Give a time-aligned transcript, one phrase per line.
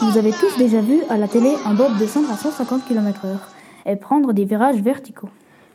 [0.00, 3.38] Vous avez tous déjà vu à la télé un bob descendre à 150 km/h
[3.86, 5.30] et prendre des virages verticaux.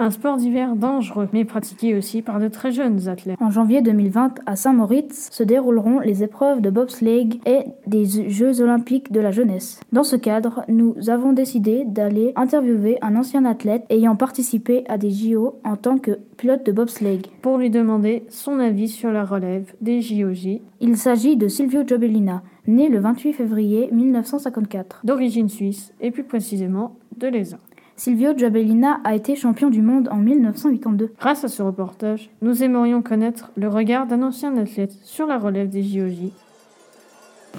[0.00, 3.36] Un sport d'hiver dangereux, mais pratiqué aussi par de très jeunes athlètes.
[3.38, 9.12] En janvier 2020, à Saint-Moritz, se dérouleront les épreuves de bobsleigh et des Jeux olympiques
[9.12, 9.78] de la jeunesse.
[9.92, 15.10] Dans ce cadre, nous avons décidé d'aller interviewer un ancien athlète ayant participé à des
[15.10, 17.20] JO en tant que pilote de bobsleigh.
[17.42, 20.60] Pour lui demander son avis sur la relève des JOJ.
[20.80, 25.02] Il s'agit de Silvio Giobbellina, né le 28 février 1954.
[25.04, 27.58] D'origine suisse, et plus précisément de l'ESA.
[28.02, 31.12] Silvio Giobbellina a été champion du monde en 1982.
[31.20, 35.68] Grâce à ce reportage, nous aimerions connaître le regard d'un ancien athlète sur la relève
[35.68, 36.32] des JOJ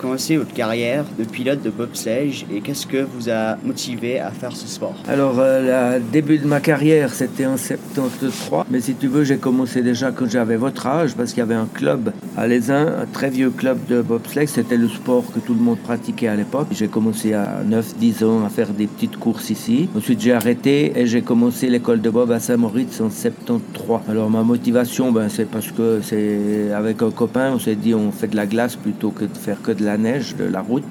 [0.01, 4.55] commencé votre carrière de pilote de bobsleigh et qu'est-ce que vous a motivé à faire
[4.55, 4.95] ce sport?
[5.07, 9.37] Alors, euh, le début de ma carrière, c'était en 73, mais si tu veux, j'ai
[9.37, 13.05] commencé déjà quand j'avais votre âge parce qu'il y avait un club à Lézin, un
[13.05, 14.47] très vieux club de bobsleigh.
[14.47, 16.67] C'était le sport que tout le monde pratiquait à l'époque.
[16.71, 19.87] J'ai commencé à 9-10 ans à faire des petites courses ici.
[19.95, 24.01] Ensuite, j'ai arrêté et j'ai commencé l'école de bob à Saint-Moritz en 73.
[24.09, 28.11] Alors, ma motivation, ben, c'est parce que c'est avec un copain, on s'est dit on
[28.11, 30.83] fait de la glace plutôt que de faire que de la neige, de la route.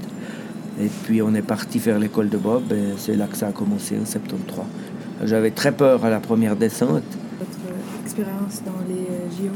[0.81, 3.53] Et puis on est parti faire l'école de Bob et c'est là que ça a
[3.53, 4.65] commencé en 73.
[5.25, 7.03] J'avais très peur à la première descente.
[7.39, 9.05] Votre expérience dans les
[9.37, 9.53] JO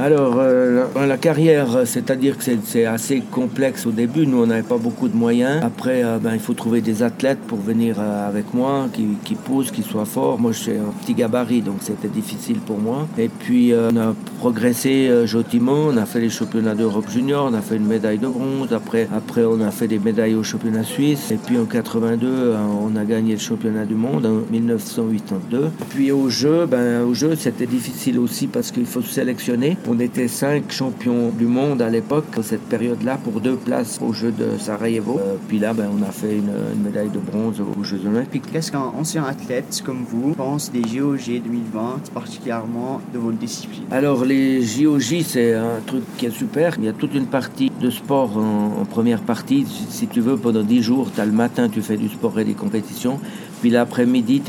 [0.00, 4.26] alors, euh, la carrière, c'est-à-dire que c'est assez complexe au début.
[4.26, 5.62] Nous, on n'avait pas beaucoup de moyens.
[5.62, 9.36] Après, euh, ben, il faut trouver des athlètes pour venir euh, avec moi, qui, qui
[9.36, 10.40] poussent, qui soient forts.
[10.40, 13.06] Moi, je suis un petit gabarit, donc c'était difficile pour moi.
[13.18, 15.86] Et puis, on a progressé gentiment.
[15.88, 17.48] On a fait les championnats d'Europe junior.
[17.50, 18.74] On a fait une médaille de bronze.
[18.74, 21.30] Après, après, on a fait des médailles au championnat suisse.
[21.30, 25.70] Et puis, en 82, on a gagné le championnat du monde en 1982.
[25.88, 29.78] Puis, au jeu, ben, au jeu, c'était difficile aussi parce qu'il faut sélectionner.
[29.88, 34.32] On était cinq champions du monde à l'époque, cette période-là, pour deux places aux Jeux
[34.32, 35.18] de Sarajevo.
[35.20, 38.44] Euh, puis là, ben, on a fait une, médaille de bronze aux Jeux Olympiques.
[38.52, 43.84] Qu'est-ce qu'un ancien athlète comme vous pense des JOG 2020, particulièrement de votre discipline?
[43.90, 46.74] Alors, les JOJ, c'est un truc qui est super.
[46.78, 49.66] Il y a toute une partie de sport en, première partie.
[49.88, 52.44] Si tu veux, pendant dix jours, tu as le matin, tu fais du sport et
[52.44, 53.18] des compétitions.
[53.60, 54.42] Puis l'après-midi,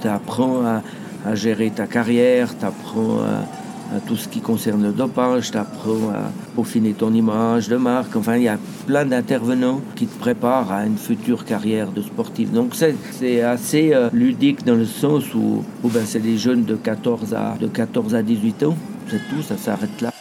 [0.00, 0.82] tu apprends à,
[1.26, 3.61] à, gérer ta carrière, tu apprends à
[4.00, 8.16] tout ce qui concerne le dopage, tu apprends à peaufiner ton image de marque.
[8.16, 12.50] Enfin, il y a plein d'intervenants qui te préparent à une future carrière de sportif.
[12.52, 17.34] Donc c'est assez euh, ludique dans le sens où, ben, c'est des jeunes de 14
[17.34, 18.76] à, de 14 à 18 ans.
[19.08, 20.12] C'est tout, ça s'arrête là.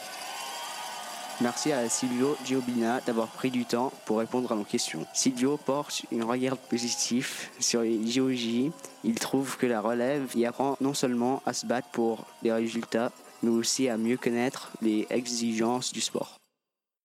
[1.41, 5.07] Merci à Silvio Giobina d'avoir pris du temps pour répondre à nos questions.
[5.11, 8.71] Silvio porte une regard positif sur les JOJ.
[9.03, 13.11] Il trouve que la relève y apprend non seulement à se battre pour des résultats,
[13.43, 16.40] mais aussi à mieux connaître les exigences du sport.